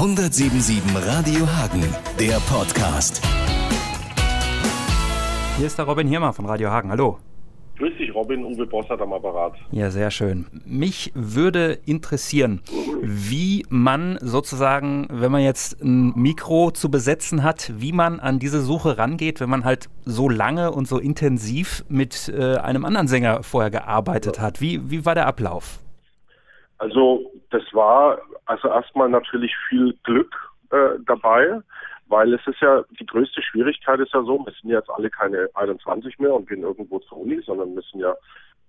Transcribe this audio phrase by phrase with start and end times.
[0.00, 1.82] 177 Radio Hagen,
[2.18, 3.22] der Podcast.
[5.58, 6.90] Hier ist der Robin Hirmer von Radio Hagen.
[6.90, 7.18] Hallo.
[7.76, 9.56] Grüß dich, Robin, Uwe Bossert am Apparat.
[9.72, 10.46] Ja, sehr schön.
[10.64, 12.62] Mich würde interessieren,
[13.02, 18.62] wie man sozusagen, wenn man jetzt ein Mikro zu besetzen hat, wie man an diese
[18.62, 23.42] Suche rangeht, wenn man halt so lange und so intensiv mit äh, einem anderen Sänger
[23.42, 24.44] vorher gearbeitet ja.
[24.44, 24.62] hat.
[24.62, 25.78] Wie, wie war der Ablauf?
[26.78, 30.34] Also, das war also erstmal natürlich viel Glück
[30.70, 31.60] äh, dabei.
[32.10, 35.48] Weil es ist ja, die größte Schwierigkeit ist ja so, wir sind jetzt alle keine
[35.54, 38.10] 21 mehr und gehen irgendwo zur Uni, sondern wir sind ja,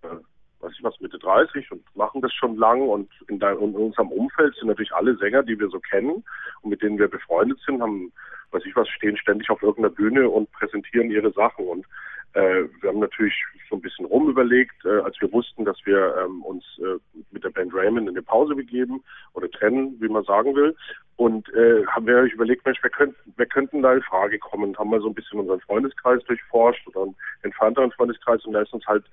[0.03, 0.15] äh,
[0.59, 4.09] weiß ich was, Mitte 30 und machen das schon lang und in, dein, in unserem
[4.09, 6.23] Umfeld sind natürlich alle Sänger, die wir so kennen
[6.61, 8.13] und mit denen wir befreundet sind, haben,
[8.51, 11.87] weiß ich was, stehen ständig auf irgendeiner Bühne und präsentieren ihre Sachen und
[12.33, 13.33] äh, wir haben natürlich
[13.69, 16.97] so ein bisschen rumüberlegt, äh, als wir wussten, dass wir ähm, uns äh,
[17.31, 19.03] mit der Band Raymond in eine Pause begeben
[19.33, 20.75] oder trennen, wie man sagen will.
[21.17, 24.69] Und äh, haben wir überlegt, Mensch, wer, könnt, wer könnten da in Frage kommen?
[24.69, 28.61] Und haben wir so ein bisschen unseren Freundeskreis durchforscht oder einen entfernteren Freundeskreis und da
[28.61, 29.03] ist uns halt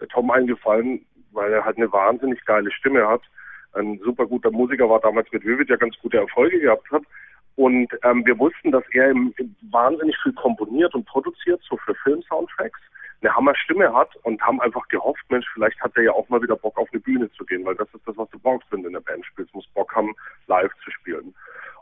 [0.00, 3.22] der Tom eingefallen, weil er halt eine wahnsinnig geile Stimme hat.
[3.72, 7.02] Ein super guter Musiker war damals mit Vivid ja ganz gute Erfolge gehabt hat.
[7.58, 11.92] Und ähm, wir wussten, dass er im, im wahnsinnig viel komponiert und produziert, so für
[12.04, 12.78] Film-Soundtracks
[13.20, 16.54] eine Hammerstimme hat und haben einfach gehofft, Mensch, vielleicht hat er ja auch mal wieder
[16.54, 18.86] Bock auf eine Bühne zu gehen, weil das ist das, was du brauchst, wenn du
[18.86, 20.14] in der Band spielst, muss Bock haben,
[20.46, 21.34] live zu spielen.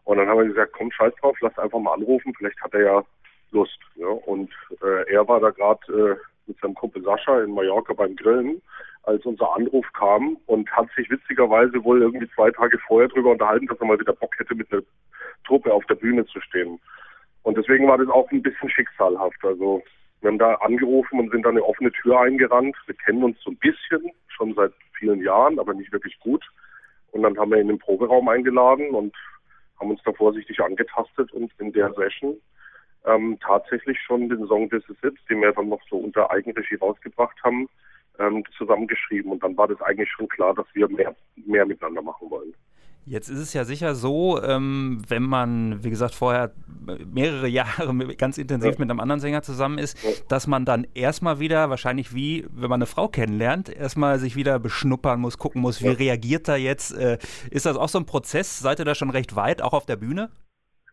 [0.05, 2.83] Und dann haben wir gesagt, komm, scheiß drauf, lass einfach mal anrufen, vielleicht hat er
[2.83, 3.05] ja
[3.51, 3.79] Lust.
[3.97, 4.07] Ja?
[4.07, 4.51] Und
[4.83, 6.17] äh, er war da gerade äh,
[6.47, 8.63] mit seinem Kumpel Sascha in Mallorca beim Grillen,
[9.07, 13.67] als unser Anruf kam und hat sich witzigerweise wohl irgendwie zwei Tage vorher darüber unterhalten,
[13.67, 14.83] dass er mal wieder Bock hätte, mit einer
[15.47, 16.81] Truppe auf der Bühne zu stehen.
[17.43, 19.45] Und deswegen war das auch ein bisschen schicksalhaft.
[19.45, 19.83] Also
[20.21, 22.77] wir haben da angerufen und sind da eine offene Tür eingerannt.
[22.87, 26.45] Wir kennen uns so ein bisschen, schon seit vielen Jahren, aber nicht wirklich gut.
[27.13, 29.15] Und dann haben wir ihn in den Proberaum eingeladen und
[29.79, 32.37] haben uns da vorsichtig angetastet und in der Session
[33.05, 36.77] ähm, tatsächlich schon den Song This Is It, den wir dann noch so unter Eigenregie
[36.77, 37.69] rausgebracht haben,
[38.19, 39.33] ähm, zusammengeschrieben.
[39.33, 41.15] Und dann war das eigentlich schon klar, dass wir mehr,
[41.47, 42.55] mehr miteinander machen wollen.
[43.09, 46.51] Jetzt ist es ja sicher so, ähm, wenn man, wie gesagt, vorher
[47.07, 48.81] mehrere Jahre ganz intensiv ja.
[48.81, 50.11] mit einem anderen Sänger zusammen ist, ja.
[50.29, 54.59] dass man dann erstmal wieder, wahrscheinlich wie, wenn man eine Frau kennenlernt, erstmal sich wieder
[54.59, 55.93] beschnuppern muss, gucken muss, wie ja.
[55.93, 56.98] reagiert er jetzt.
[56.98, 57.19] Äh,
[57.53, 58.59] ist das auch so ein Prozess?
[58.59, 60.31] Seid ihr da schon recht weit, auch auf der Bühne?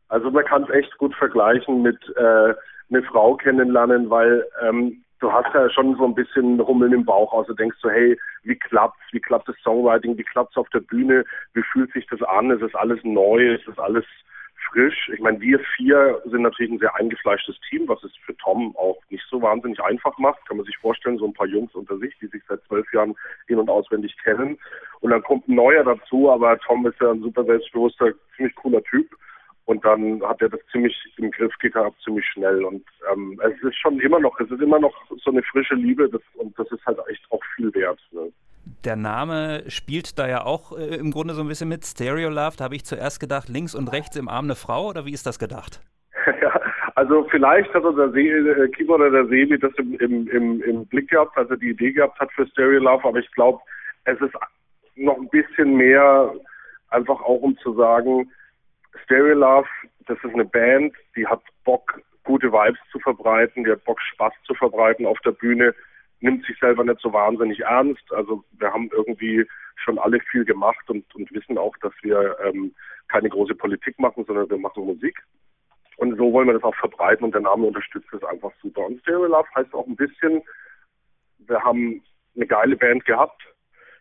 [0.10, 2.54] Also man kann es echt gut vergleichen mit äh,
[2.92, 7.34] eine Frau kennenlernen, weil ähm, du hast ja schon so ein bisschen Rummeln im Bauch.
[7.34, 9.02] Also denkst du, hey, wie klappt's?
[9.12, 10.18] Wie klappt das Songwriting?
[10.18, 11.24] Wie klappt's auf der Bühne?
[11.54, 12.52] Wie fühlt sich das an?
[12.52, 13.54] Ist das alles neu?
[13.54, 14.06] Ist das alles
[14.70, 15.10] frisch?
[15.14, 18.98] Ich meine, wir vier sind natürlich ein sehr eingefleischtes Team, was es für Tom auch
[19.10, 20.46] nicht so wahnsinnig einfach macht.
[20.46, 23.16] Kann man sich vorstellen, so ein paar Jungs unter sich, die sich seit zwölf Jahren
[23.48, 24.60] in- und auswendig kennen.
[25.00, 28.84] Und dann kommt ein neuer dazu, aber Tom ist ja ein super selbstbewusster, ziemlich cooler
[28.84, 29.08] Typ.
[29.66, 32.66] Und dann hat er das ziemlich im Griff gehabt, ziemlich schnell.
[32.66, 34.94] Und ähm, es ist schon immer noch, es ist immer noch
[35.24, 38.00] so eine frische Liebe das, und das ist halt echt auch viel wert.
[38.12, 38.32] Ne?
[38.84, 41.86] Der Name spielt da ja auch äh, im Grunde so ein bisschen mit.
[41.86, 45.06] Stereo Love, da habe ich zuerst gedacht, links und rechts im Arm eine Frau oder
[45.06, 45.82] wie ist das gedacht?
[46.42, 46.60] ja,
[46.96, 51.10] also vielleicht hat unser See, äh, Keyboarder der Sebi das im, im, im, im Blick
[51.10, 53.60] gehabt, als er die Idee gehabt hat für Stereo Love, aber ich glaube,
[54.06, 54.34] es ist
[54.96, 56.34] noch ein bisschen mehr
[56.90, 58.30] einfach auch um zu sagen,
[59.04, 59.68] Stereo Love,
[60.08, 64.34] das ist eine Band, die hat Bock, gute Vibes zu verbreiten, die hat Bock, Spaß
[64.46, 65.74] zu verbreiten auf der Bühne,
[66.20, 68.12] nimmt sich selber nicht so wahnsinnig ernst.
[68.14, 69.46] Also wir haben irgendwie
[69.76, 72.74] schon alle viel gemacht und, und wissen auch, dass wir ähm,
[73.10, 75.22] keine große Politik machen, sondern wir machen Musik.
[75.98, 78.86] Und so wollen wir das auch verbreiten und der Name unterstützt das einfach super.
[78.86, 80.42] Und Stereo Love heißt auch ein bisschen,
[81.40, 82.02] wir haben
[82.36, 83.44] eine geile Band gehabt,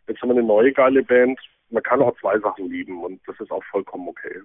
[0.07, 1.39] jetzt haben wir eine neue geile Band.
[1.71, 4.43] Man kann auch zwei Sachen lieben und das ist auch vollkommen okay.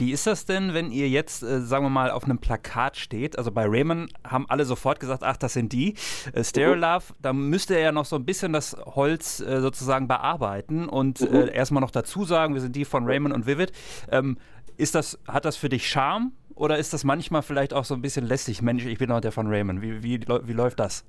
[0.00, 3.38] Wie ist das denn, wenn ihr jetzt, äh, sagen wir mal, auf einem Plakat steht?
[3.38, 5.94] Also bei Raymond haben alle sofort gesagt, ach, das sind die.
[6.32, 6.80] Äh, Stereo mhm.
[6.80, 11.20] Love, da müsste er ja noch so ein bisschen das Holz äh, sozusagen bearbeiten und
[11.20, 11.36] mhm.
[11.36, 13.72] äh, erstmal noch dazu sagen, wir sind die von Raymond und Vivid.
[14.10, 14.38] Ähm,
[14.76, 18.02] ist das, hat das für dich Charme oder ist das manchmal vielleicht auch so ein
[18.02, 18.62] bisschen lästig?
[18.62, 19.82] Mensch, ich bin auch der von Raymond.
[19.82, 21.04] Wie, wie, wie läuft das?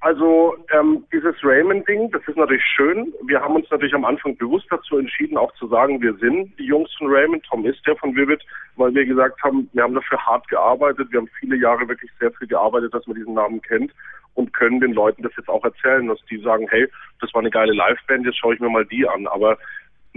[0.00, 3.12] Also ähm, dieses Raymond-Ding, das ist natürlich schön.
[3.26, 6.66] Wir haben uns natürlich am Anfang bewusst dazu entschieden, auch zu sagen, wir sind die
[6.66, 7.44] Jungs von Raymond.
[7.44, 8.40] Tom ist der von Vivid,
[8.76, 11.10] weil wir gesagt haben, wir haben dafür hart gearbeitet.
[11.10, 13.92] Wir haben viele Jahre wirklich sehr viel gearbeitet, dass man diesen Namen kennt
[14.34, 16.86] und können den Leuten das jetzt auch erzählen, dass die sagen, hey,
[17.20, 19.26] das war eine geile Liveband, jetzt schaue ich mir mal die an.
[19.26, 19.58] Aber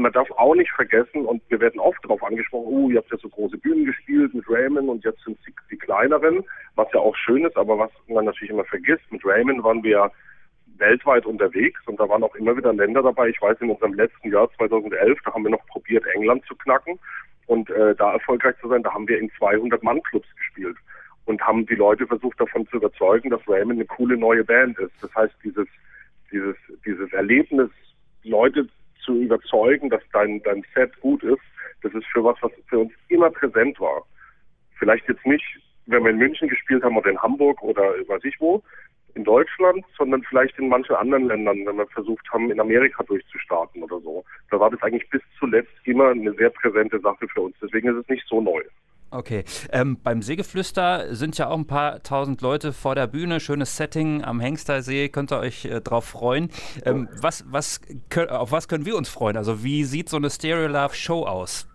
[0.01, 3.17] man darf auch nicht vergessen, und wir werden oft darauf angesprochen, oh, ihr habt ja
[3.17, 6.43] so große Bühnen gespielt mit Raymond und jetzt sind sie die kleineren,
[6.75, 10.11] was ja auch schön ist, aber was man natürlich immer vergisst, mit Raymond waren wir
[10.77, 13.29] weltweit unterwegs und da waren auch immer wieder Länder dabei.
[13.29, 16.99] Ich weiß, in unserem letzten Jahr 2011, da haben wir noch probiert, England zu knacken.
[17.47, 20.77] und äh, da erfolgreich zu sein, da haben wir in 200 Mann-Clubs gespielt
[21.25, 24.93] und haben die Leute versucht davon zu überzeugen, dass Raymond eine coole neue Band ist.
[25.01, 25.67] Das heißt, dieses,
[26.31, 26.55] dieses,
[26.85, 27.69] dieses Erlebnis,
[28.23, 28.67] Leute
[29.03, 31.41] zu überzeugen, dass dein, dein Set gut ist,
[31.81, 34.03] das ist für was, was für uns immer präsent war.
[34.77, 35.45] Vielleicht jetzt nicht,
[35.87, 38.63] wenn wir in München gespielt haben oder in Hamburg oder weiß ich wo,
[39.15, 43.83] in Deutschland, sondern vielleicht in manchen anderen Ländern, wenn wir versucht haben, in Amerika durchzustarten
[43.83, 44.23] oder so.
[44.49, 47.55] Da war das eigentlich bis zuletzt immer eine sehr präsente Sache für uns.
[47.61, 48.61] Deswegen ist es nicht so neu.
[49.11, 49.43] Okay.
[49.73, 53.41] Ähm, beim Seegeflüster sind ja auch ein paar tausend Leute vor der Bühne.
[53.41, 55.09] Schönes Setting am Hengstersee.
[55.09, 56.49] Könnt ihr euch äh, drauf freuen.
[56.85, 57.81] Ähm, was, was,
[58.29, 59.35] auf was können wir uns freuen?
[59.35, 61.67] Also, wie sieht so eine Stereo Love Show aus?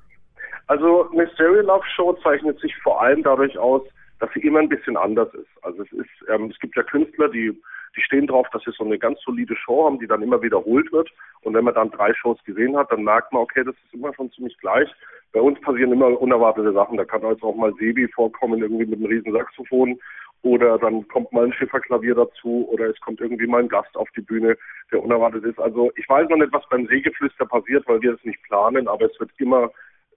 [0.66, 3.82] Also, eine Stereo Love Show zeichnet sich vor allem dadurch aus,
[4.20, 5.48] dass sie immer ein bisschen anders ist.
[5.62, 7.60] Also, es ist, ähm, es gibt ja Künstler, die
[7.96, 10.92] die stehen drauf, dass sie so eine ganz solide Show haben, die dann immer wiederholt
[10.92, 11.10] wird.
[11.42, 14.14] Und wenn man dann drei Shows gesehen hat, dann merkt man, okay, das ist immer
[14.14, 14.88] schon ziemlich gleich.
[15.32, 16.98] Bei uns passieren immer unerwartete Sachen.
[16.98, 19.98] Da kann jetzt auch mal Sebi vorkommen, irgendwie mit einem riesen Saxophon.
[20.42, 24.08] Oder dann kommt mal ein Schifferklavier dazu oder es kommt irgendwie mal ein Gast auf
[24.14, 24.56] die Bühne,
[24.92, 25.58] der unerwartet ist.
[25.58, 29.06] Also ich weiß noch nicht, was beim Seegeflüster passiert, weil wir es nicht planen, aber
[29.06, 29.70] es wird immer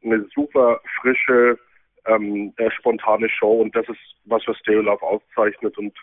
[0.04, 1.58] eine super frische,
[2.10, 5.94] ähm, äh, spontane Show und das ist, was für Stereo Love auszeichnet und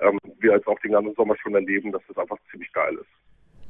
[0.00, 3.08] ähm, wir jetzt auch den ganzen Sommer schon erleben, dass das einfach ziemlich geil ist.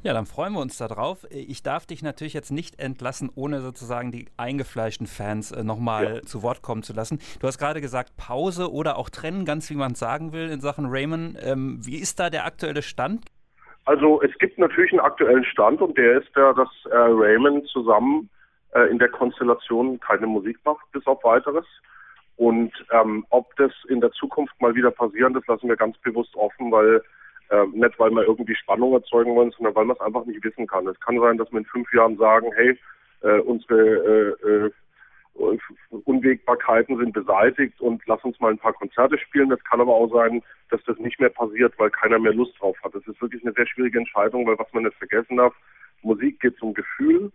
[0.05, 1.25] Ja, dann freuen wir uns darauf.
[1.31, 6.21] Ich darf dich natürlich jetzt nicht entlassen, ohne sozusagen die eingefleischten Fans äh, nochmal ja.
[6.21, 7.17] zu Wort kommen zu lassen.
[7.39, 10.61] Du hast gerade gesagt, Pause oder auch trennen, ganz wie man es sagen will in
[10.61, 11.39] Sachen Raymond.
[11.43, 13.25] Ähm, wie ist da der aktuelle Stand?
[13.85, 18.29] Also es gibt natürlich einen aktuellen Stand und der ist der, dass äh, Raymond zusammen
[18.75, 21.65] äh, in der Konstellation keine Musik macht, bis auf weiteres.
[22.37, 26.35] Und ähm, ob das in der Zukunft mal wieder passieren, das lassen wir ganz bewusst
[26.35, 27.01] offen, weil
[27.49, 30.67] äh, nicht weil wir irgendwie Spannung erzeugen wollen, sondern weil man es einfach nicht wissen
[30.67, 30.87] kann.
[30.87, 32.77] Es kann sein, dass wir in fünf Jahren sagen, hey,
[33.21, 34.71] äh, unsere äh, äh,
[36.05, 39.49] Unwägbarkeiten sind beseitigt und lass uns mal ein paar Konzerte spielen.
[39.49, 42.77] Das kann aber auch sein, dass das nicht mehr passiert, weil keiner mehr Lust drauf
[42.83, 42.95] hat.
[42.95, 45.53] Das ist wirklich eine sehr schwierige Entscheidung, weil was man nicht vergessen darf,
[46.01, 47.31] Musik geht zum Gefühl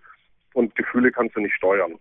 [0.55, 1.95] und Gefühle kannst du nicht steuern.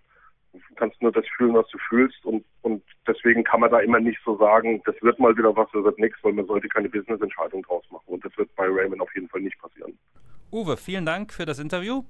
[0.52, 4.00] Du kannst nur das fühlen, was du fühlst und, und deswegen kann man da immer
[4.00, 6.90] nicht so sagen, das wird mal wieder was, das wird nichts, weil man sollte keine
[6.90, 9.98] Business-Entscheidung draus machen und das wird bei Raymond auf jeden Fall nicht passieren.
[10.52, 12.04] Uwe, vielen Dank für das Interview.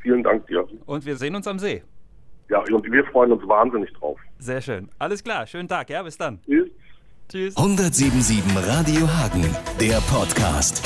[0.00, 0.66] Vielen Dank dir.
[0.86, 1.82] Und wir sehen uns am See.
[2.48, 4.18] Ja, und wir freuen uns wahnsinnig drauf.
[4.38, 4.88] Sehr schön.
[4.98, 6.40] Alles klar, schönen Tag, ja, bis dann.
[6.42, 6.70] Tschüss.
[7.28, 7.56] Tschüss.
[7.56, 9.44] 177 Radio Hagen,
[9.80, 10.84] der Podcast.